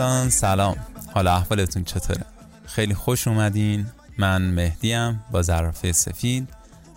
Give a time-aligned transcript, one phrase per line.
[0.00, 0.76] دوستان سلام.
[1.14, 2.24] حال احوالتون چطوره؟
[2.66, 3.86] خیلی خوش اومدین.
[4.18, 6.48] من مهدیم با ظرافه سفید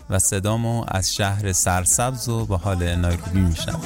[0.10, 3.82] و صدامو از شهر سرسبز و با حال نایروبی میشم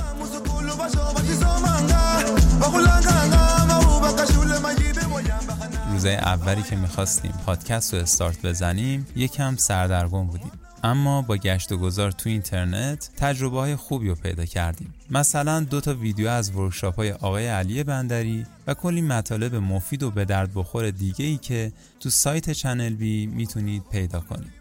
[5.92, 10.52] روزای اولی که می‌خواستیم پادکست رو استارت بزنیم یکم سردرگم بودیم.
[10.84, 14.94] اما با گشت و گذار تو اینترنت تجربه های خوبی رو پیدا کردیم.
[15.10, 20.12] مثلا دو تا ویدیو از ورکشاپ های آقای علی بندری و کلی مطالب مفید و
[20.12, 24.58] به درد بخور دیگه ای که تو سایت Channel B می‌تونید پیدا کنید.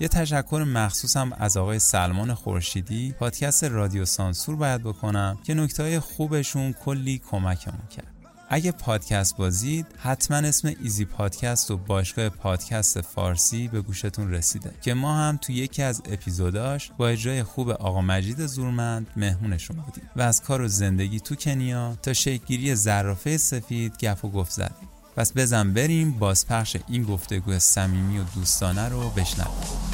[0.00, 6.72] یه تشکر مخصوصم از آقای سلمان خورشیدی پادکست رادیو سانسور باید بکنم که نکته خوبشون
[6.72, 8.19] کلی کمکمون کرد.
[8.52, 14.94] اگه پادکست بازید حتما اسم Easy Podcast و باشگاه پادکست فارسی به گوشتون رسیده که
[14.94, 20.22] ما هم تو یکی از اپیزوداش با اجرای خوب آقا مجید زورمند مهمونشون بودیم و
[20.22, 25.32] از کار و زندگی تو کنیا تا شکلگیری زرافه سفید گپ و گفت زدیم پس
[25.36, 29.90] بزن بریم بازپخش این گفتگو صمیمی و دوستانه رو بشنویم.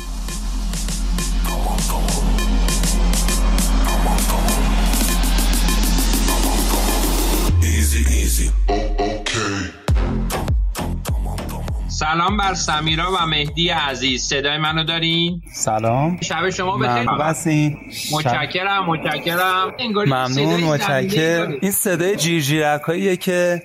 [11.88, 14.22] سلام بر سمیرا و مهدی عزیز.
[14.22, 16.20] صدای منو دارین؟ سلام.
[16.20, 17.10] شب شما بخیر.
[17.10, 17.78] بسین
[18.12, 19.72] متشکرم متشکرم.
[20.06, 21.58] ممنون متشکر.
[21.60, 23.62] این صدای جیرجیرک که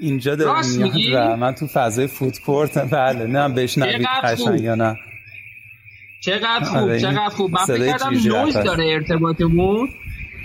[0.00, 3.26] اینجا داره میاد و من تو فضای food court بله.
[3.26, 4.96] نه بشنوید قشنگ یا نه.
[6.24, 7.50] چقدر خوب آره، چقدر خوب.
[7.50, 9.88] من فکر کردم نویز داره ارتباطمون.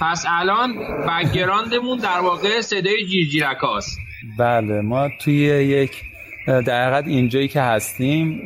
[0.02, 0.76] پس الان
[1.08, 4.00] background مون در واقع صدای جیرجیرک هاست
[4.38, 6.04] بله ما توی یک
[6.48, 8.42] در حقیقت اینجایی که هستیم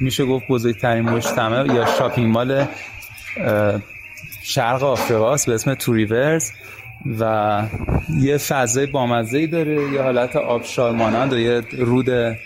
[0.00, 2.66] میشه گفت بزرگترین مجتمع یا shopping mall
[4.42, 6.50] شرق آفریقاست به اسم توریورز
[7.20, 7.62] و
[8.20, 12.36] یه فضای بامزه‌ای داره یه حالت آبشار مانند و یه رود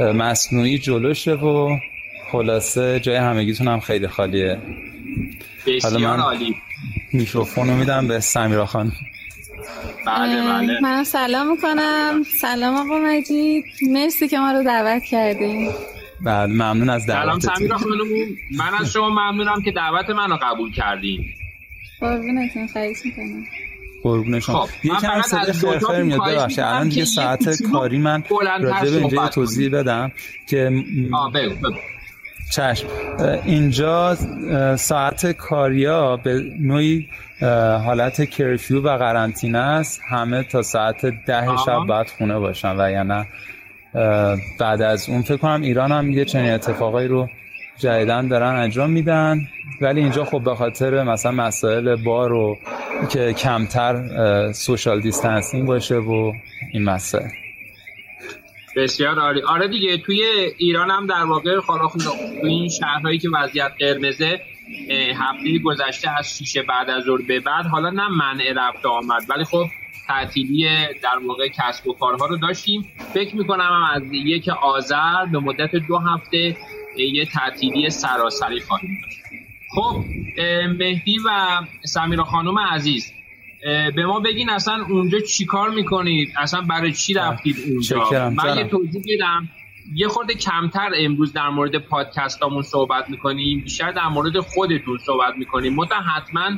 [0.00, 1.78] مصنوعی جلوشه و
[2.32, 4.58] خلاصه جای همگیتون هم خیلی خالیه.
[5.82, 6.56] حالا من عالی.
[7.12, 8.92] میکروفون رو میدم به سمیرا خان.
[10.06, 10.80] بله بله.
[10.82, 12.22] من سلام می‌کنم.
[12.40, 13.64] سلام آقا مجید.
[13.90, 15.72] مرسی که ما رو دعوت کردیم
[16.20, 17.40] بله ممنون از دعوتتون.
[17.40, 18.08] سلام سمیرا خانم
[18.56, 21.24] من از شما ممنونم که دعوت منو قبول کردین.
[22.00, 23.44] قربونتون خواهش می‌کنم.
[24.02, 26.20] قربون شما خب یکم صدا خرخر میاد.
[26.20, 28.22] ببخشید الان دیگه ساعت کاری من
[28.60, 30.12] راجع به اینجا توضیح بدم
[30.48, 30.70] که
[31.12, 31.78] آه بگو بگو.
[32.50, 32.86] چشم.
[33.44, 34.16] اینجا
[34.76, 37.08] ساعت کاریا به نوعی
[37.84, 40.00] حالت کرفیو و قرنطینه است.
[40.08, 43.24] همه تا ساعت ده شب باید خونه باشن و یعنی
[44.60, 47.28] بعد از اون فکر کنم ایران هم یه چنین اتفاقایی رو
[47.78, 49.40] جدیدن دارن انجام میدن.
[49.80, 52.58] ولی اینجا خب به خاطر مثلا مسائل بار و
[53.10, 56.32] که کمتر social distancing باشه و
[56.72, 57.28] این مسائل.
[58.76, 59.42] بسیار عالی.
[59.42, 60.22] آره دیگه توی
[60.58, 61.60] ایران هم در واقع
[62.40, 64.40] توی این شهرهایی که وضعیت قرمزه
[65.16, 69.44] هفته گذشته از شیشه بعد از ظهر به بعد حالا نه منع رفت آمد ولی
[69.44, 69.64] خب
[70.08, 70.68] تعطیلی
[71.02, 72.86] در واقع کسب و کارها رو داشتیم.
[73.14, 76.56] فکر می‌کنم از یک آذر به مدت دو هفته
[76.96, 79.18] یه تعطیلی سراسری خواهیم داشت.
[79.74, 80.04] خب
[80.78, 83.12] مهدی و سمیرا خانم عزیز
[83.96, 89.02] به ما بگین اصلا اونجا چیکار می‌کنید؟ اصلا برای چی رفتید اونجا؟ من یه توضیح
[89.14, 89.48] بدم.
[89.94, 93.60] یه خورده کمتر امروز در مورد پادکستامون صحبت می‌کنیم.
[93.60, 95.74] بیشتر در مورد خودتون صحبت می‌کنیم.
[95.74, 96.50] متا حتما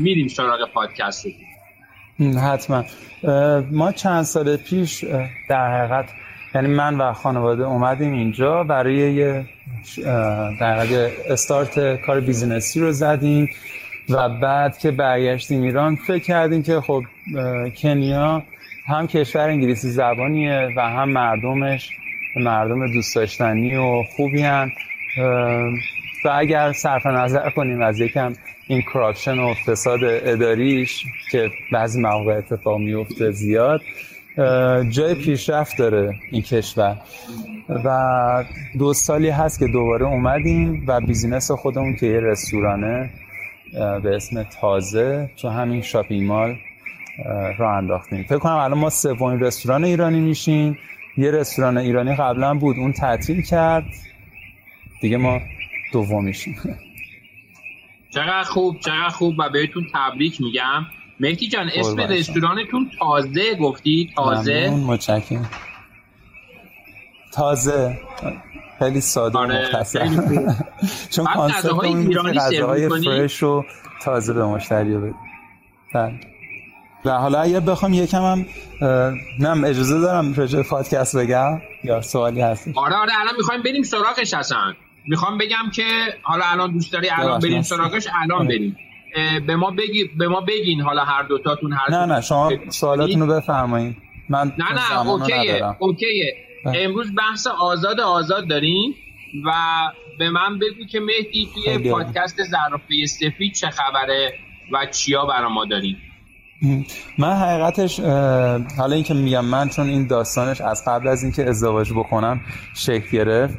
[0.00, 1.26] میریم سراغ پادکست
[2.42, 2.84] حتما.
[3.70, 5.04] ما چند سال پیش
[5.48, 6.10] در حقیقت
[6.54, 9.46] یعنی من و خانواده اومدیم اینجا برای یه
[10.60, 13.48] در حقیقت استارت کار بیزینسی رو زدیم.
[14.10, 17.02] و بعد که برگشتیم ایران فکر کردیم که خب
[17.82, 18.42] کنیا
[18.86, 21.90] هم کشور انگلیسی زبانیه و هم مردمش
[22.36, 24.70] مردم دوست داشتنی و خوبی هن.
[26.24, 28.32] و اگر صرف نظر کنیم از یکم
[28.68, 33.80] این corruption و فساد اداریش که بعضی مواقع اتفاق میفته زیاد
[34.90, 36.96] جای پیشرفت داره این کشور.
[37.84, 38.44] و
[38.78, 43.10] دو سالی هست که دوباره اومدیم و business خودمون که یه رستورانه
[43.72, 46.56] به اسم تازه تو همین shopping mall
[47.58, 48.22] راه انداختیم.
[48.22, 50.78] فکر کنم الان ما سومین رستوران ایرانی میشیم.
[51.16, 53.84] یه رستوران ایرانی قبلا بود اون تعطیل کرد.
[55.00, 55.40] دیگه ما
[55.92, 56.56] دومیشیم
[58.14, 60.86] چقدر خوب چقدر خوب و بهتون تبریک میگم.
[61.20, 65.50] مهدی جان اسم رستورانتون تازه گفتی؟ تازه؟ متشکرم.
[67.32, 67.98] تازه.
[68.78, 70.08] خیلی ساده آره، مختصر.
[71.14, 73.64] چون کانسپت ایرانی غذاهای فرش و
[74.02, 75.14] تازه به مشتری بده
[75.94, 76.20] بله.
[77.04, 78.46] و حالا اگه بخوام یکم هم
[79.40, 84.34] نم اجازه دارم رجوع پادکست بگم؟ یا سوالی هست؟ آره آره الان می‌خوایم بریم سراغش
[84.34, 84.74] اصلا
[85.08, 85.84] می‌خوام بگم که
[86.22, 88.48] حالا الان دوست داری الان بریم سراغش الان آره.
[88.48, 88.76] بریم.
[89.46, 93.96] به ما بگی به ما بگین حالا هر دوتاتون هر نه نه شما سوالاتونو بفرمایید
[94.28, 96.34] من نه نه اوکیه اوکیه.
[96.64, 96.82] بله.
[96.84, 98.94] امروز بحث آزاد آزاد داریم
[99.46, 99.52] و
[100.18, 104.32] به من بگو که مهدی توی پادکست زرافه سفید چه خبره
[104.72, 105.96] و چیا برا ما داریم؟
[107.18, 108.00] من حقیقتش
[108.78, 112.40] حالا اینکه میگم من چون این داستانش از قبل از اینکه ازدواج بکنم
[112.74, 113.58] شکل گرفت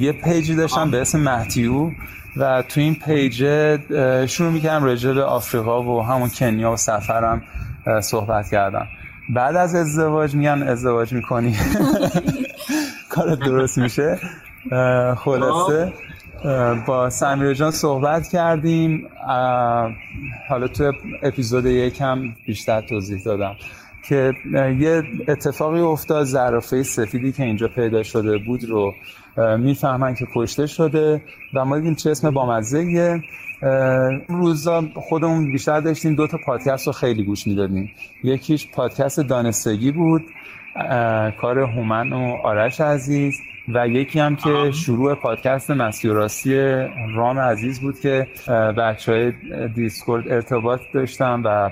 [0.00, 1.90] یه پیجی داشتم به اسم مهتیو
[2.36, 3.36] و تو این پیج
[4.26, 7.42] شروع می‌کردم به آفریقا و همون کنیا و سفرم
[8.02, 8.86] صحبت کردم.
[9.34, 11.56] بعد از ازدواج میان ازدواج می‌کنی.
[13.14, 14.18] کار درست میشه.
[15.16, 15.92] خلاصه.
[16.86, 19.08] با سمیر جان صحبت کردیم.
[20.48, 20.92] حالا تو
[21.22, 23.56] اپیزود یکم بیشتر توضیح دادم
[24.08, 24.32] که
[24.78, 28.94] یه اتفاقی افتاد ظرافه سفیدی که اینجا پیدا شده بود رو
[29.58, 31.22] می‌فهمن که کشته شده
[31.54, 33.20] و ما دیدیم چه اسم بامزه
[34.28, 37.90] روزا خودمون بیشتر داشتیم دو تا پادکست رو خیلی گوش می‌دادیم.
[38.24, 40.22] یکیش پادکست دانستگی بود
[41.40, 43.34] کار هومن و آرش عزیز.
[43.74, 46.54] و یکی هم که شروع پادکست مسیوراستی
[47.14, 48.26] رام عزیز بود که
[48.78, 49.32] بچه های
[49.68, 51.70] Discord ارتباط داشتن و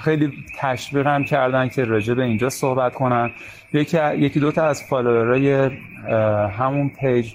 [0.00, 3.30] خیلی تشویق هم کردن که راجع به اینجا صحبت کنن.
[3.72, 5.70] یکی یکی دوتا از follower ای
[6.58, 7.32] همون پیج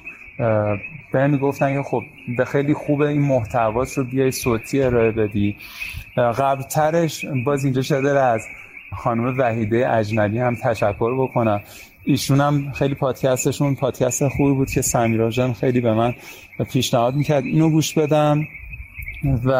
[1.11, 2.01] به گفتن که خب
[2.37, 5.55] به خیلی خوبه این محتوات رو بیای صوتی ارائه بدی.
[6.17, 8.41] قبل ترش باز اینجا شده از
[8.95, 11.61] خانم وحیده اجنبی هم تشکر بکنم.
[12.05, 16.13] ایشون هم خیلی پادکستشون پادکست خوبی بود که سمیرا جان خیلی به من
[16.71, 17.43] پیشنهاد می‌کرد.
[17.43, 18.41] اینو گوش بدم
[19.45, 19.51] و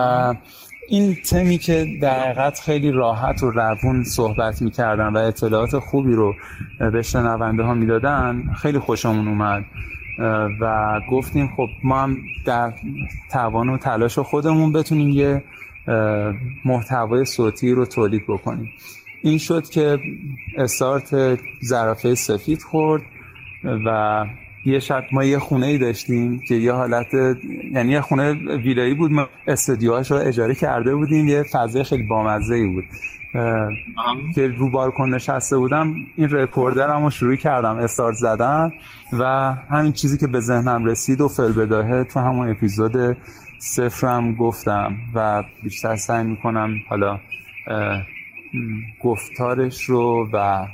[0.90, 6.34] این تمی که در حقیقت خیلی راحت و روون صحبت می‌کردن و اطلاعات خوبی رو
[6.92, 9.66] به شنونده ها می‌دادن خیلی خوشمون اومد
[10.62, 12.74] و گفتیم خب ما هم در
[13.32, 15.44] توان و تلاش خودمون بتونیم یه
[16.66, 18.70] محتوای صوتی رو تولید بکنیم.
[19.24, 20.00] این شد که
[20.58, 23.02] استارت زرافه سفید خورد
[23.86, 24.26] و
[24.66, 27.14] یه شب ما یه خونه ای داشتیم که یه حالت
[27.72, 29.12] یعنی یه خونه ویلایی بود.
[29.12, 31.28] ما استودیوهاش رو اجاره کرده بودیم.
[31.28, 32.86] یه فضای خیلی بامزه ای بود
[34.36, 38.72] که رو بالکن نشسته بودم این رکوردرم رو شروع کردم استارت زدن
[39.20, 43.18] و همین چیزی که به ذهنم رسید و فل بداهه تو همون اپیزود
[43.60, 47.20] صفرم گفتم و بیشتر سعی می‌کنم حالا
[49.04, 50.68] گفتارش رو و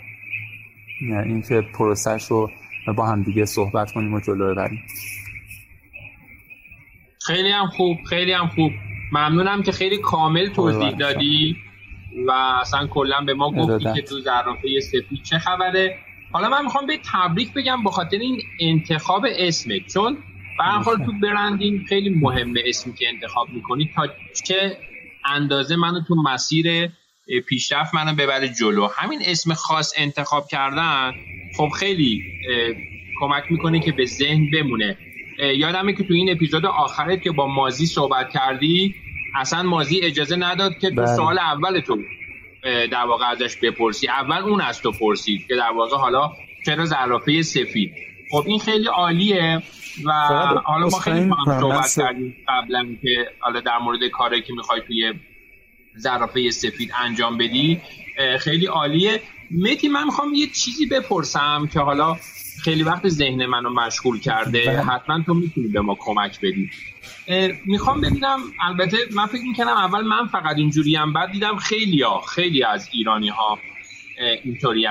[1.25, 2.49] اینکه پروسش رو
[2.97, 4.83] با هم دیگه صحبت کنیم و جلو ببریم.
[7.25, 8.71] خیلی هم خوب خیلی هم خوب.
[9.11, 11.55] ممنونم که خیلی کامل توضیح دادی
[12.27, 15.97] و اصلا کلا به ما گفتی که تو زرافه سفید چه خبره.
[16.31, 19.93] حالا من می‌خوام به تبریک بگم به خاطر این انتخاب اسمت.
[19.93, 20.17] چون
[20.59, 24.07] حال تو برندینگ خیلی مهمه اسمی که انتخاب می‌کنی تا
[24.43, 24.77] چه
[25.25, 26.91] اندازه منو تو مسیر
[27.39, 28.87] پیشرفت منو ببره جلو.
[28.97, 31.13] همین اسم خاص انتخاب کردن
[31.57, 32.23] خب خیلی
[33.19, 34.97] کمک می‌کنه که به ذهن بمونه.
[35.55, 38.95] یادمه که تو این اپیزود آخرت که با مازی صحبت کردی
[39.35, 41.15] اصلا مازی اجازه نداد که تو بله.
[41.15, 41.97] سوال اول تو
[42.63, 44.07] در واقع ازش بپرسی.
[44.07, 46.31] اول اون از تو پرسید که در واقع حالا
[46.65, 47.91] چرا زرافه سفید؟
[48.31, 49.61] خب این خیلی عالیه
[50.05, 50.11] و
[50.65, 55.13] حالا ما خیلی صحبت کردیم قبلا که حالا در مورد کاری که می‌خوای توی
[55.95, 57.81] زرافه سفید انجام بدی
[58.39, 59.21] خیلی عالیه.
[59.51, 62.17] متی من می‌خوام یه چیزی بپرسم که حالا
[62.63, 64.65] خیلی وقت ذهن منو مشغول کرده.
[64.65, 64.81] بله.
[64.81, 66.69] حتما تو می‌تونی به ما کمک بدی.
[67.65, 72.63] می‌خوام ببینم البته من فکر می‌کنم اول من فقط اینجوریم بعد دیدم خیلی ها خیلی
[72.63, 73.59] از ایرانی ها
[74.43, 74.87] اینطوری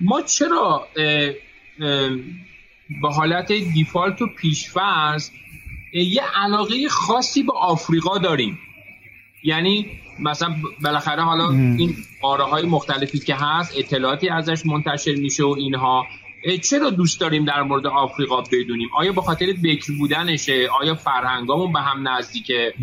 [0.00, 0.88] ما چرا
[3.02, 5.30] به حالت دیفالت و پیشفرز
[5.92, 8.58] یه علاقه خاصی به آفریقا داریم؟
[9.44, 10.54] یعنی مثلا
[10.84, 16.04] بالاخره حالا این آره های مختلفی که هست اطلاعاتی ازش منتشر میشه و اینها.
[16.62, 21.80] چرا دوست داریم در مورد آفریقا بدونیم؟ آیا به خاطر بکر بودنشه؟ آیا فرهنگامون به
[21.80, 22.74] هم نزدیکه؟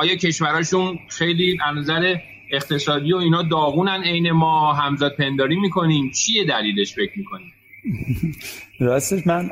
[0.00, 2.16] آیا کشوراشون خیلی از نظر
[2.52, 7.52] اقتصادی و اینا داغونن عین ما؟ همزاد پنداری می‌کنیم؟ چیه دلیلش فکر می‌کنیم؟
[8.80, 9.50] راستش من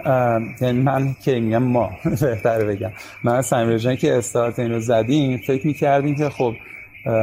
[0.60, 1.90] یعنی من که میگم ما
[2.22, 2.90] بهتر بگم.
[3.24, 6.54] من سمیر که استارت اینو زدیم فکر می‌کردیم که خب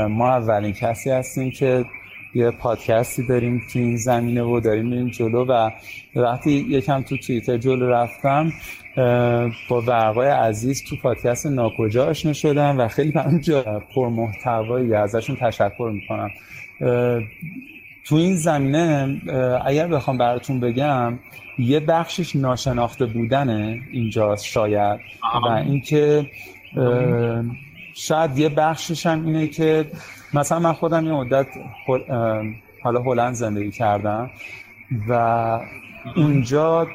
[0.09, 1.85] ما اولین کسی هستیم که
[2.33, 5.69] یه پادکستی داریم تو این زمینه و داریم میریم جلو و
[6.15, 8.51] وقتی یکم تو توییتر جلو رفتم
[9.69, 15.91] با ورقای عزیز تو پادکست ناکجا آشنا شدم و خیلی من جا پرمحتوایی ازشون تشکر
[15.93, 16.29] می‌کنم.
[18.05, 19.21] تو این زمینه
[19.65, 21.19] اگر بخوام براتون بگم
[21.59, 24.99] یه بخشش ناشناخته بودنه اینجاست شاید.
[25.45, 26.25] و اینکه
[27.93, 29.85] شاید یه بخشش هم اینه که
[30.33, 31.47] مثلا من خودم یه مدت
[32.83, 34.29] حالا هلند زندگی کردم
[35.09, 35.59] و
[36.15, 36.87] اونجا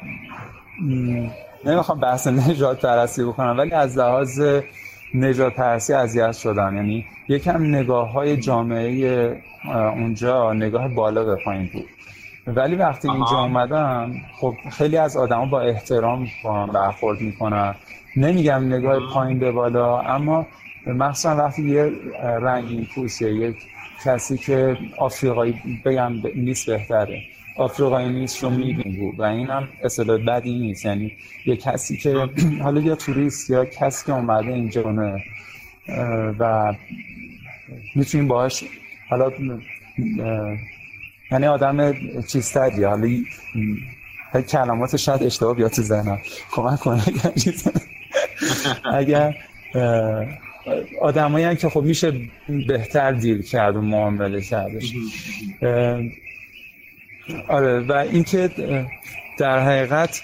[1.65, 4.41] نمی‌خوام بحث نجات پرستی بکنم ولی از لحاظ
[5.13, 6.75] نجات پرستی اذیت شدم.
[6.75, 9.41] یعنی یکم نگاه های جامعه
[9.73, 11.85] اونجا نگاه بالا به پایین بود.
[12.47, 17.75] ولی وقتی اینجا اومدم خب خیلی از آدما با احترام با برخورد می‌کنن.
[18.17, 20.47] نمیگم نگاه پایین به بالا اما
[20.93, 21.91] مخصوصا وقتی یه
[22.21, 23.55] رنگین پوست یک
[24.05, 27.21] کسی که آفریقایی بگم نیست بهتره.
[27.57, 30.85] آفریقایی نیست رو بود و این هم اصطلاح بدی نیست.
[30.85, 31.11] یعنی
[31.45, 32.29] یه کسی که
[32.63, 34.95] حالا یا توریست یا کسی که اومده اینجا
[36.39, 36.73] و
[37.95, 38.63] می‌تونیم باهاش
[39.09, 39.31] حالا
[41.31, 41.93] یعنی آدم
[42.27, 42.83] چیزتری.
[42.83, 43.07] حالا
[44.49, 46.19] کلمات شاید اشتباه بیاد تو ذهنم.
[46.51, 47.03] کمک کنه.
[48.99, 49.35] اگر
[51.01, 52.13] آدمایی که خب میشه
[52.67, 54.93] بهتر دیل کرد و معامله کردش.
[57.47, 58.49] آره و اینکه
[59.39, 60.21] در حقیقت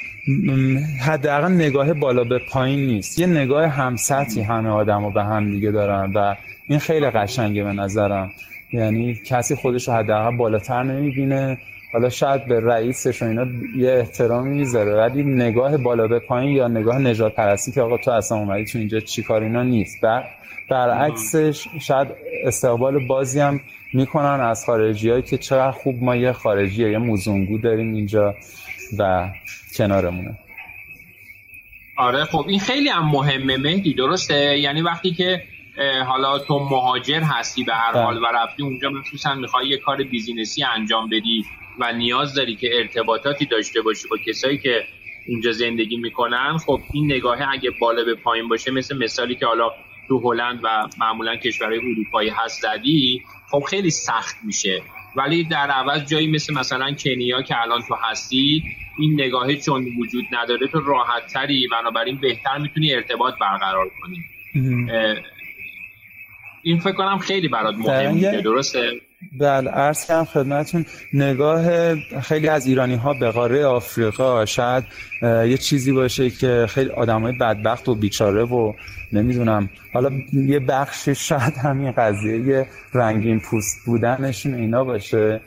[1.02, 3.20] حداقل نگاه بالا به پایین نیست.
[3.20, 6.36] یه نگاه همسطی همه آدما به هم دیگه دارن و
[6.68, 8.32] این خیلی قشنگه به نظرم.
[8.74, 11.58] یعنی کسی خودش رو حداقل بالاتر نمی‌بینه.
[11.94, 13.46] حالا شاید به رئیسش و اینا
[13.78, 18.12] یه احترامی می‌ذاره ولی نگاه بالا به پایین یا نگاه نجات پرستی که آقا تو
[18.12, 20.00] اصلا اومدی تو اینجا چیکار اینا نیست.
[20.04, 20.24] و
[20.70, 22.08] برعکسش شاید
[22.46, 23.62] استقبال بازی هم
[23.94, 28.36] می‌کنن از خارجی هایی که چقدر خوب ما یه خارجی یه موزونگو داریم اینجا
[29.00, 29.30] و
[29.78, 30.38] کنارمونه.
[31.98, 35.44] آره خب این خیلی هم مهمه مهدی درسته؟ یعنی وقتی که
[36.08, 38.04] حالا تو مهاجر هستی به هر بله.
[38.04, 41.46] حال و رفتی اونجا مخصوصا می‌خوای یه کار بیزینسی انجام بدی.
[41.80, 44.84] و نیاز داری که ارتباطاتی داشته باشی با کسایی که
[45.28, 49.72] اونجا زندگی می‌کنن خب این نگاهه اگه بالا به پایین باشه مثل مثالی که حالا
[50.08, 54.82] تو هلند و معمولا کشورهای اروپایی هست زدی خب خیلی سخت میشه.
[55.16, 58.64] ولی در عوض جایی مثل مثلا کنیا که الان تو هستی
[59.00, 64.18] این نگاهه چون وجود نداره تو راحت تری بنابراین بهتر می‌تونی ارتباط برقرار کنی.
[66.64, 69.02] این فکر کنم خیلی برات مهمه درسته؟
[69.40, 74.84] بله عرض کردم خدمتون نگاه خیلی از ایرانی ها به قاره آفریقا شاید
[75.22, 78.74] یه چیزی باشه که خیلی آدمای بدبخت و بیچاره و
[79.14, 79.70] نمی‌دونم.
[79.94, 85.42] حالا یه بخشی شاید همین قضیه یه رنگین پوست بودنشون اینا باشه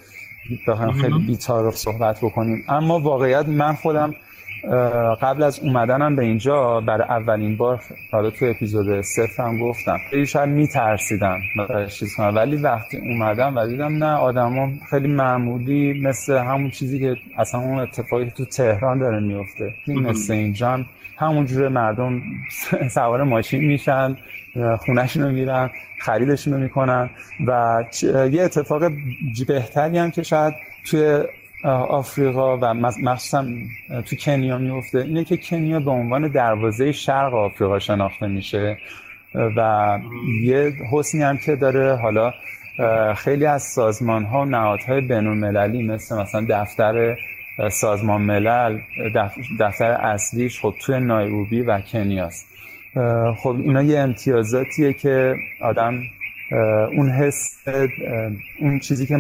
[0.69, 2.65] بخوایم خیلی بیتارف صحبت بکنیم.
[2.69, 4.15] اما واقعیت من خودم
[5.23, 7.81] قبل از اومدنم به اینجا برای اولین بار
[8.13, 9.97] حالا تو اپیزود صفر هم گفتم.
[10.11, 11.39] خیلی شاید میترسیدم
[11.99, 12.37] چیز کنم.
[12.37, 17.79] ولی وقتی اومدم و دیدم نه آدما خیلی معمولی مثل همون چیزی که اصلا اون
[17.79, 19.75] اتفاقی تو تهران داره میفته.
[19.89, 20.79] مثل اینجا
[21.19, 22.21] همون جور مردم
[22.95, 24.17] سوار ماشین میشن
[24.87, 25.71] خونهشون رو میرن
[26.01, 27.11] خریدشون رو می‌کنن
[27.47, 27.85] و
[28.33, 28.93] یه اتفاق
[29.49, 30.55] بهتری هم که شاید
[30.91, 31.25] توی
[31.65, 33.47] آفریقا و مخصوصا
[34.07, 38.79] تو کنیا میفته اینه که کنیا به عنوان دروازه شرق آفریقا شناخته میشه
[39.57, 39.99] و
[40.43, 41.97] یه حسنی هم که داره.
[41.97, 42.33] حالا
[43.15, 47.17] خیلی از سازمان ها و نهادهای بین مثل مثلا دفتر
[47.71, 48.79] سازمان ملل
[49.61, 52.47] دفتر اصلیش خب توی نایروبی و کنیاست.
[53.43, 55.99] خب اینا یه امتیازاتیه که آدم
[56.97, 57.69] اون حس
[58.61, 59.17] اون چیزی که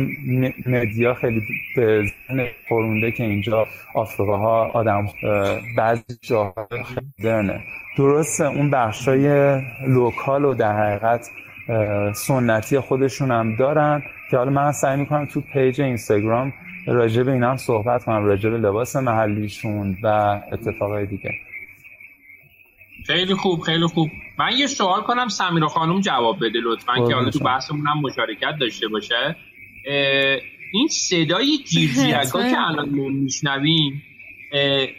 [0.66, 1.42] media خیلی
[1.76, 5.06] به ذهن پرونده که اینجا آفریقا ها آدم
[5.76, 6.68] بعضی جاها
[7.24, 7.60] درنه
[7.98, 9.56] درسته اون بخشای
[9.88, 11.30] local و در حقیقت
[12.14, 16.52] سنتی خودشون هم دارن که حالا من سعی می‌کنم تو پیج اینستاگرام
[16.86, 20.06] راجع به اینا هم صحبت کنم راجع به لباس محلیشون و
[20.52, 21.30] اتفاقای دیگه.
[23.06, 24.10] خیلی خوب خیلی خوب.
[24.38, 28.56] من یه سوال کنم سمیرا خانم جواب بده لطفا که حالا تو بحثمون هم مشارکت
[28.60, 29.36] داشته باشه.
[30.72, 34.02] این صدای جیرجیرک ها که الان ما میشنویم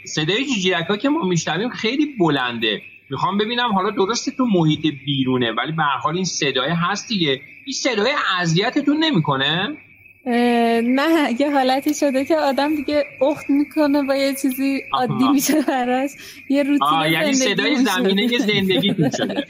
[0.06, 2.82] صدای جیرجیرک ها که ما میشنویم خیلی بلنده.
[3.10, 7.42] می‌خوام ببینم حالا درسته تو محیط بیرونه ولی به حال این صدای هست دیگه.
[7.66, 9.78] این صدای اذیتتون نمی‌کنه؟
[10.28, 16.10] نه یه حالتی شده که آدم دیگه اخت می‌کنه با یه چیزی عادی میشه براش.
[16.50, 19.48] یه روتین یعنی صدای زمینه زندگی شده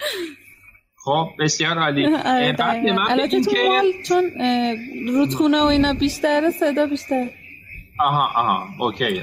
[1.03, 2.05] خب بسیار عالی.
[2.05, 4.23] آره بعد من بگیم که چون
[5.07, 7.29] رودخونه و اینا بیشتره صدا بیشتر.
[7.99, 9.21] آها آها اوکی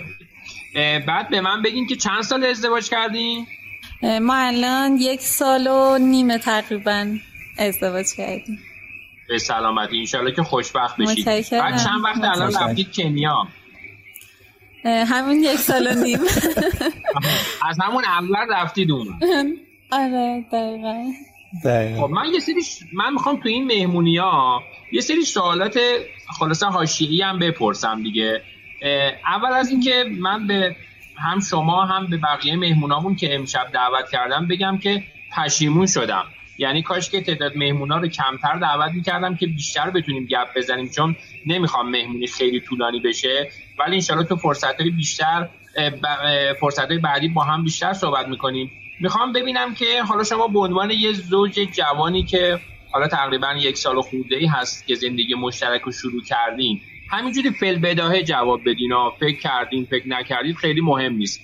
[1.07, 3.47] بعد به من بگین که چند سال ازدواج کردین؟
[4.23, 7.07] ما الان یک سال و نیمه تقریبا
[7.59, 8.59] ازدواج کردیم.
[9.35, 9.99] به سلامتی.
[9.99, 11.25] انشالله که خوشبخت بشید.
[11.51, 13.49] بعد چند وقت الان رفتید کنیا
[14.85, 16.19] همون یک سال و نیم.
[17.69, 19.07] از همون اول رفتید اون.
[19.93, 21.13] آره دقیقا.
[22.01, 22.63] خب من یه سری
[22.93, 24.63] من می‌خوام تو این مهمونی ها
[24.93, 25.79] یه سری سوالات
[26.39, 28.43] خلاصه حاشیه‌ای هم بپرسم دیگه.
[29.27, 30.77] اول از اینکه من به
[31.17, 35.03] هم شما هم به بقیه مهمونامون که امشب دعوت کردم بگم که
[35.37, 36.25] پشیمون شدم.
[36.59, 41.17] یعنی کاش که تعداد مهمونا رو کمتر دعوت می‌کردم که بیشتر بتونیم گپ بزنیم چون
[41.47, 43.51] نمی‌خوام مهمونی خیلی طولانی بشه.
[43.79, 45.49] ولی انشالله تو فرصت بیشتر
[46.61, 48.71] فرصت بعدی با هم بیشتر صحبت می‌کنیم.
[49.01, 52.59] می‌خوام ببینم که حالا شما به عنوان یه زوج جوانی که
[52.93, 56.81] حالا تقریبا یک سال خورده ای هست که زندگی مشترک رو شروع کردین
[57.11, 61.41] همینجوری فل بداهه جواب بدین فکر کردین فکر نکردید خیلی مهم نیست.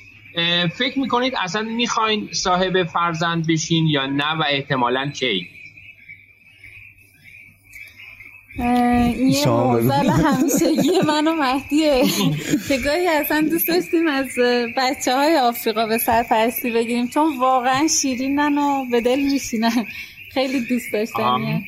[0.79, 5.49] فکر می‌کنید اصلا می‌خواین صاحب فرزند بشین یا نه و احتمالا کی؟
[8.59, 12.05] یه موزل همیشگی من و مهدیه.
[12.69, 14.29] که گاهی اصلا دوست داشتیم از
[14.77, 19.87] بچه های آفریقا به سرپرستی بگیریم چون واقعا شیرینن و به دل میشینن.
[20.33, 21.63] خیلی دوست داشتن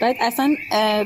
[0.00, 0.56] بعد اصلا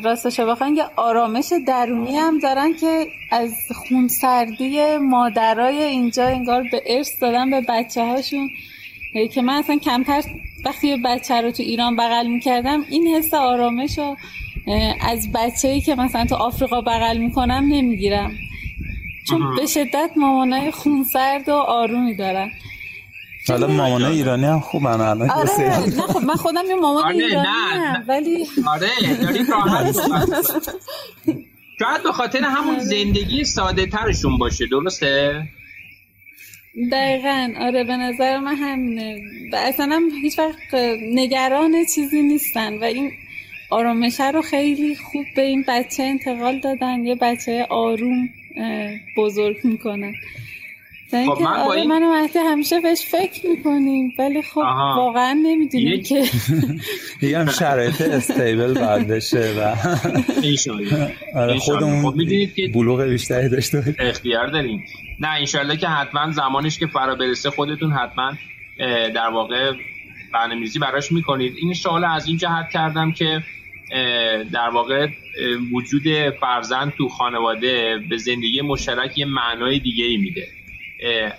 [0.02, 7.22] راستش بخواین یه آرامش درونی هم دارن که از خونسردی مادرای اینجا انگار به ارث
[7.22, 8.50] دادن به بچه هاشون
[9.34, 10.22] که من اصلا کمتر
[10.64, 14.16] وقتی یه بچه رو تو ایران بغل می‌کردم این حس آرامش رو
[15.00, 18.30] از بچه ای که مثلا تو آفریقا بغل می‌کنم نمی‌گیرم.
[19.28, 22.50] چون به شدت مامانای خونسرد و آرومی دارن.
[23.50, 25.60] حالا مامان ایرانی هم خوبن الان آره
[25.96, 28.88] نه خب من خودم یه مامان آره ایرانی هم ولی آره
[29.22, 29.44] داری
[31.80, 32.84] شاید به خاطر همون آره.
[32.84, 35.42] زندگی ساده ترشون باشه درسته؟
[36.92, 37.48] دقیقا.
[37.60, 39.20] آره به نظر من همینه.
[39.52, 40.74] و اصلا هم هیچ وقت
[41.14, 43.12] نگران چیزی نیستن و این
[43.70, 47.06] آرامشه رو خیلی خوب به این بچه انتقال دادن.
[47.06, 48.28] یه بچه آروم
[49.16, 50.12] بزرگ می‌کنن.
[51.10, 51.88] خب من با آره، این...
[51.88, 54.60] من و همیشه بهش فکر می‌کنیم ولی خب
[54.96, 56.24] واقعا نمی‌دونیم که
[57.20, 59.76] دیگه هم شرایط استیبل باید بشه و
[61.40, 64.84] آره خودمون خب می‌دونید که بلوغ بیشتری داشته اختیار داریم.
[65.20, 68.32] نه انشالله که حتما زمانش که فرا برسه خودتون حتما
[69.14, 69.72] در واقع
[70.32, 71.54] برنامه‌ریزی براش می‌کنید.
[71.62, 73.42] این سوال از این جهت کردم که
[74.52, 75.08] در واقع
[75.72, 76.02] وجود
[76.40, 80.48] فرزند تو خانواده به زندگی مشترک یه معنای دیگه ای میده.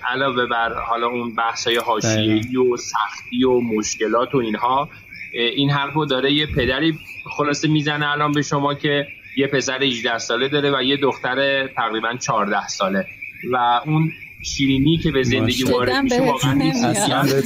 [0.09, 4.89] علاوه بر حالا اون بحث های حاشیه‌ای و سختی و مشکلات و اینها
[5.33, 6.93] این حرف رو داره یه پدری
[7.37, 12.15] خلاصه می‌زنه الان به شما که یه پسر 18 ساله داره و یه دختر تقریبا
[12.15, 13.05] 14 ساله.
[13.51, 14.11] و اون
[14.43, 16.53] شیرینی که به زندگی وارد میشه واقعا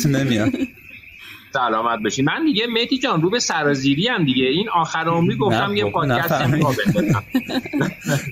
[0.06, 0.52] نمیاد.
[1.56, 4.46] سلامت باشی من دیگه مهدی جان رو به سرازیری هم دیگه.
[4.46, 6.56] این آخر عمری گفتم یه پادکست هم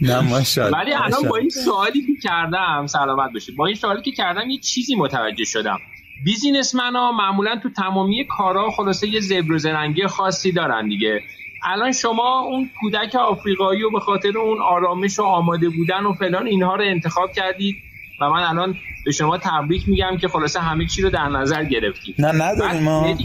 [0.01, 4.11] نه ماشاءالله ولی الان با این سوالی که کردم سلامت باشی با این سوالی که
[4.11, 5.79] کردم یه چیزی متوجه شدم.
[6.25, 11.21] بیزینسمن ها معمولا تو تمامی کارا خلاصه یه زبر زرنگی خاصی دارن دیگه.
[11.63, 16.47] الان شما اون کودک آفریقایی و به خاطر اون آرامش و آماده بودن و فلان
[16.47, 17.75] اینها رو انتخاب کردید.
[18.21, 22.15] و من الان به شما تبریک میگم که خلاصه همه چی رو در نظر گرفتید.
[22.21, 23.17] نه نداریم ما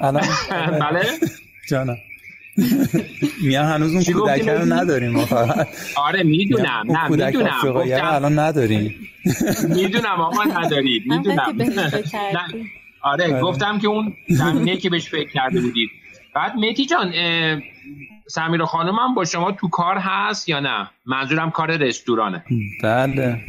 [0.00, 0.22] الان
[0.80, 1.02] بله.
[1.68, 1.96] جانم.
[3.46, 6.82] میان هنوز اون کودک رو نداریم ما فقط آره می‌دونم.
[6.88, 7.60] نه می‌دونم.
[8.02, 8.94] الان نداریم.
[9.76, 11.52] می‌دونم آقا ندارید می‌دونم.
[13.02, 15.90] آره گفتم که اون زمینه که بهش فکر کرده بودید.
[16.34, 17.12] بعد میتی جان
[18.26, 22.44] سمیرا خانم هم با شما تو کار هست یا نه؟ منظورم کار رستورانه.
[22.82, 23.40] بله.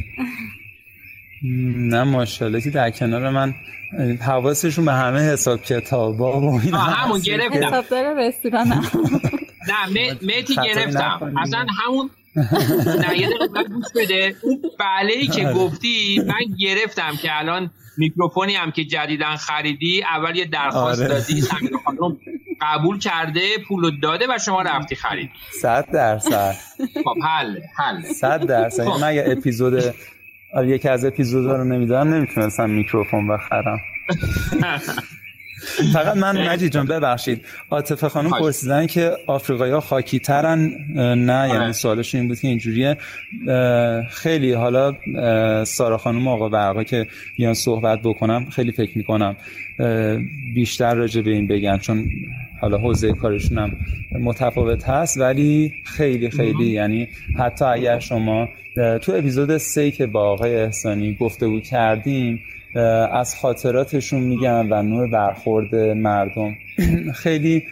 [1.44, 3.54] نه ماشاءالله که در کنار من
[4.20, 7.64] حواسشون به همه حساب کتابا و اینا همون گرفتم.
[7.64, 10.16] حسابدار رستوران نه.
[10.22, 11.34] میتی گرفتم.
[11.42, 14.34] اصلا همون نه یه دقیقه گوش بده.
[14.42, 20.36] اون بله ای که گفتی من گرفتم که الان میکروفونی هم که جدیدن خریدی اول
[20.36, 21.08] یه درخواست آره.
[21.08, 22.16] دادی سمیرا خانم
[22.60, 25.30] قبول کرده پولو داده و شما رفتی خرید.
[25.60, 26.54] صد درصد.
[27.04, 28.84] خب حل حل صد درصد.
[28.84, 29.00] خب.
[29.00, 29.94] من یه اپیزود
[30.64, 33.80] یکی از اپیزودها رو نمیدارم نمی‌تونستم میکروفون بخرم.
[35.92, 37.44] فقط من مجید جان ببخشید.
[37.70, 40.70] عاطفه خانم پرسیدن که آفریقایی ها خاکی ترن
[41.14, 41.60] نه آره.
[41.60, 42.96] یعنی سوالش این بود که اینجوریه.
[44.10, 44.94] خیلی حالا
[45.64, 49.36] سارا خانم آقا برقا که بیان صحبت بکنم خیلی فکر می‌کنم
[50.54, 51.78] بیشتر راجع به این بگن.
[51.78, 52.08] چون
[52.60, 53.76] حالا حوزه کارشون هم
[54.20, 56.70] متفاوت هست ولی خیلی خیلی.
[56.70, 58.48] یعنی حتی اگر شما
[59.02, 62.42] تو اپیزود سه که با آقای احسانی گفتگو کردیم
[63.12, 66.54] از خاطراتشون میگن و نوع برخورد مردم.
[67.22, 67.62] خیلی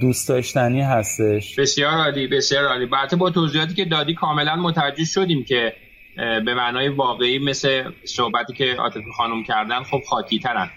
[0.00, 1.54] دوست داشتنی هستش.
[1.58, 2.86] بسیار عالی بسیار عالی.
[2.86, 5.72] بعد با توضیحاتی که دادی کاملا متوجه شدیم که
[6.16, 10.70] به معنای واقعی مثل صحبتی که عاطفه خانم کردن خب خاکی ترن.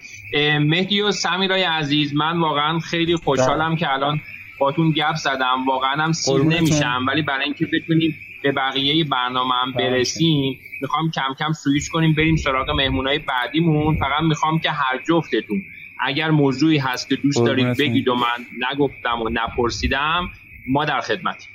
[0.60, 4.22] مهدی و سمیرای عزیز من واقعا خیلی خوشحالم که الان
[4.60, 5.66] باتون گپ زدم.
[5.68, 9.90] واقعا هم سیر نمیشم ولی برای اینکه بتونیم به بقیه برنامه هم بله.
[9.90, 10.60] برسیم.
[10.82, 13.98] می‌خوام کم کم سویش کنیم بریم سراغ مهمونای بعدیمون.
[13.98, 15.62] فقط می‌خوام که هر جفتتون
[16.02, 20.30] اگر موضوعی هست که دوست دارید بگید و من نگفتم و نپرسیدم
[20.68, 21.48] ما در خدمت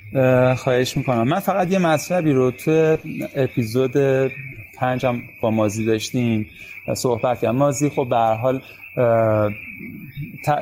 [0.57, 1.27] خواهش می‌کنم.
[1.27, 2.97] من فقط یه مطلبی رو تو
[3.35, 3.91] اپیزود
[4.79, 6.49] پنجم با مازی داشتیم
[6.93, 7.55] صحبت کردم.
[7.55, 8.61] مازی خب به حال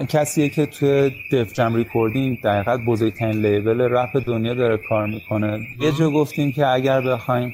[0.10, 5.60] کسیه که توی Def Jam Recording در حقیقت بزرگترین label رپ دنیا داره کار می‌کنه.
[5.80, 7.54] یه جا گفتیم که اگر بخوایم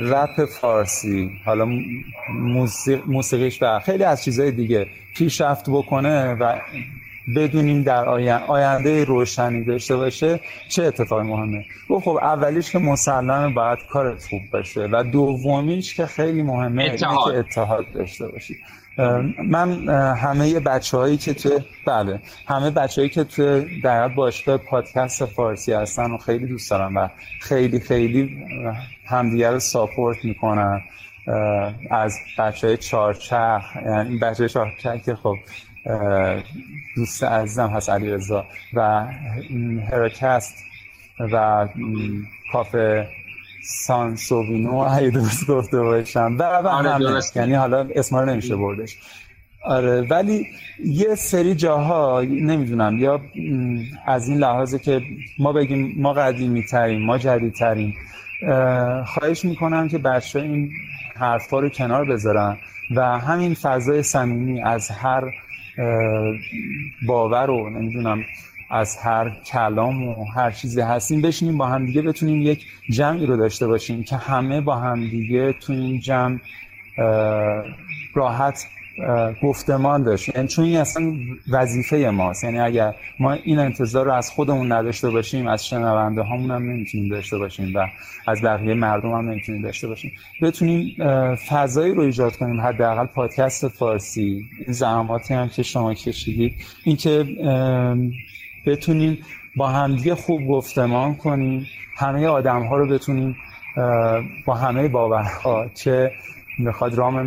[0.00, 1.68] رپ فارسی حالا
[3.06, 6.58] موسیقیش و خیلی از چیزهای دیگه پیشرفت بکنه و
[7.36, 8.08] بدونیم در
[8.48, 14.40] آینده روشنی داشته باشه چه اتفاقی مهمه و خب اولیش که مسلمه باید کارت خوب
[14.52, 17.32] باشه و دومیش که خیلی مهمه اتحاد.
[17.32, 18.54] که اتحاد داشته باشی
[19.50, 25.24] من همه بچه هایی که تو بله همه بچه هایی که تو در باشگاه پادکست
[25.24, 27.08] فارسی هستن و خیلی دوست دارم و
[27.40, 28.44] خیلی خیلی
[29.06, 30.80] همدیگه رو ساپورت می‌کنن
[31.90, 35.36] از بچه های چارچخ یعنی بچه چارچخ که خب
[36.96, 38.44] دوست عزیزم هست علی رضا
[38.74, 39.06] و
[39.92, 40.54] هرکست
[41.32, 41.68] و
[42.52, 43.08] کافه
[43.86, 46.36] سان سووینو اگه درست گفته باشم.
[46.38, 48.96] و آره یعنی حالا اسما رو نمیشه بردش.
[49.64, 50.46] آره ولی
[50.84, 53.20] یه سری جاها نمی‌دونم یا
[54.06, 55.00] از این لحاظه که
[55.38, 57.94] ما بگیم ما قدیمی تریم ما جدید تریم
[59.06, 60.70] خواهش می‌کنم که بچه این
[61.16, 62.56] حرفا رو کنار بذارن
[62.96, 65.24] و همین فضای صمیمی از هر
[67.06, 68.24] باور رو نمی‌دونم
[68.70, 73.36] از هر کلام و هر چیزی هستیم بشینیم با هم دیگه بتونیم یک جمعی رو
[73.36, 76.38] داشته باشیم که همه با هم دیگه تو این جمع
[78.14, 78.66] راحت
[79.42, 80.36] گفتمان داشت.
[80.36, 81.12] یعنی چون این اصلا
[81.50, 82.44] وظیفه ماست.
[82.44, 87.08] یعنی اگر ما این انتظار رو از خودمون نداشته باشیم از شنونده هامون هم نمی‌تونیم
[87.08, 87.86] داشته باشیم و
[88.26, 90.12] از بقیه مردم هم نمی‌تونیم داشته باشیم.
[90.42, 90.96] بتونیم
[91.48, 92.60] فضایی رو ایجاد کنیم.
[92.60, 96.54] حداقل پادکست فارسی این زحماتی هم که شما کشیدید.
[96.84, 97.24] اینکه
[98.66, 99.18] بتونیم
[99.56, 101.66] با همدیگه خوب گفتمان کنیم.
[101.96, 103.36] همه آدم ها رو بتونیم
[104.46, 106.10] با همه باورها چه
[106.58, 107.22] می‌خواد رام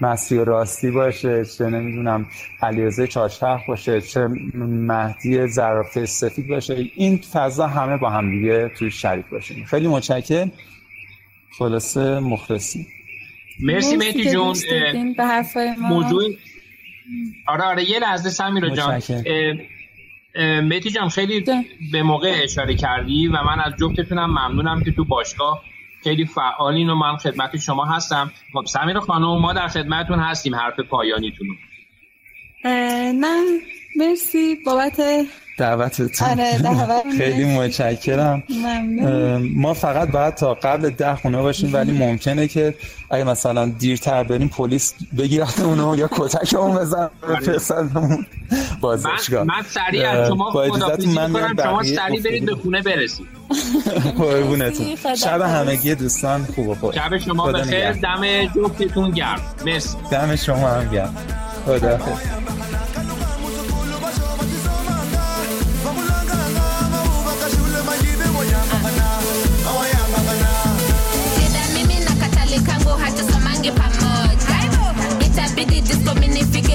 [0.00, 2.26] مستی, و راستی باشه چه نمی‌دونم
[2.62, 6.90] علیرضا چاشتخ باشه چه مهدی زرافه سفید باشه.
[6.96, 9.64] این فضا همه با هم دیگه توی شریک باشیم.
[9.64, 10.52] خیلی متشکرم.
[11.58, 12.86] خلاصه مخلصی.
[13.60, 14.56] مرسی مهدی جون.
[15.16, 15.88] به حرفای ما.
[15.88, 16.24] موضوع
[17.46, 19.02] آره آره یه لحظه سمیرا جان.
[20.62, 21.44] مهدی جان خیلی
[21.92, 25.62] به موقع اشاره کردی و من از جفتتونم ممنونم که تو باشگاه
[26.06, 28.32] خیلی فعالین و من خدمت شما هستم.
[28.52, 30.54] خب سمیر خانم ما در خدمتتون هستیم.
[30.54, 31.46] حرف پایانیتون
[32.64, 33.42] نه
[33.96, 35.00] مرسی بابت
[35.58, 36.28] دعوتتون.
[36.28, 36.58] آره
[37.18, 38.42] خیلی متشکرم.
[39.54, 42.74] ما فقط باید تا قبل ده خونه باشیم ولی ممکنه که
[43.10, 48.26] اگه مثلا دیرتر بریم پلیس بگیرد اونو یا کتکمون بزن بفرستمون
[48.80, 53.26] بازشگاه من, من سریع از شما خدافیزی کنم شما سریع برید به خونه برسید.
[54.18, 54.86] قربونتون.
[55.16, 57.92] شب همگی دوستان خوب و خوش شب شما بخیر.
[57.92, 59.40] دم جفتتون گرم.
[59.66, 59.96] مرسی.
[60.10, 61.14] دم شما هم گرم.
[61.66, 61.98] خدا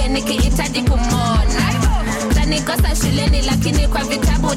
[0.00, 1.44] nikihitaji kumona.
[2.34, 4.54] Tanikosa shuleni lakini kwa vitabu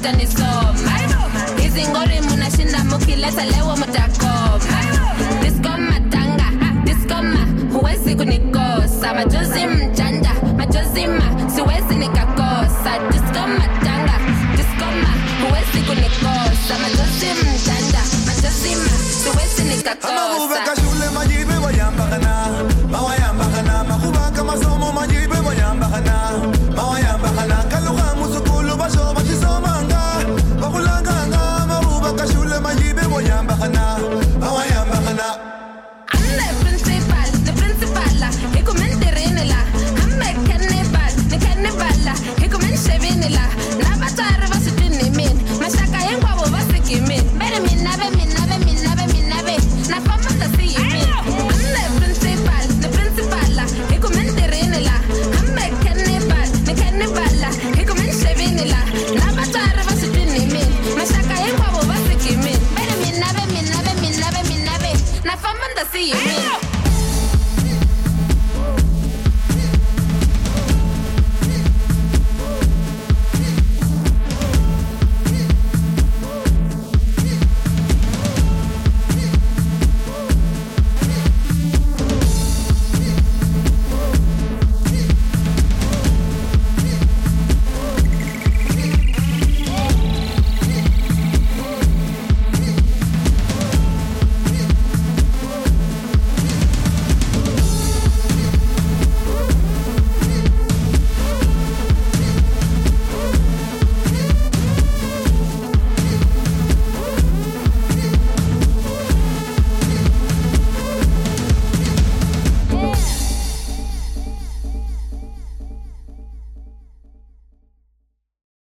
[1.62, 3.46] hizi ngori munashinda mukileta
[3.78, 4.82] mutakoma.
[6.84, 9.14] Diskoma huwezi kunikosa.
[11.56, 12.92] Siwezi nikakosa.
[13.12, 15.10] Diskoma
[15.48, 16.76] huwezi kunikosa.
[19.24, 20.65] Siwezi nikakosa